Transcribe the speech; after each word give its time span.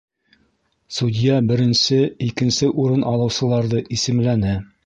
Судья 0.99 1.35
беренсе, 1.51 1.99
икенсе 2.31 2.73
урын 2.85 3.07
алыусыларҙы 3.15 3.87
исемләне. 3.99 4.61